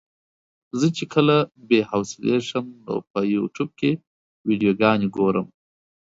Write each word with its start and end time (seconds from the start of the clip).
زه 0.79 0.87
چې 0.97 1.03
کله 1.13 1.35
بې 1.67 1.79
حوصلې 1.89 2.37
شم 2.49 2.65
نو 2.85 2.95
په 3.11 3.19
يوټيوب 3.33 3.69
کې 3.79 3.91
ويډيوګانې 4.45 5.07
ګورم. 5.15 5.47